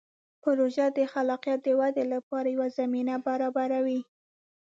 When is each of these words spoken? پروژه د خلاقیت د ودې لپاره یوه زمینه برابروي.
پروژه 0.43 0.85
د 0.97 0.99
خلاقیت 1.13 1.59
د 1.63 1.69
ودې 1.79 2.05
لپاره 2.13 2.47
یوه 2.55 2.67
زمینه 2.77 3.15
برابروي. 3.27 4.01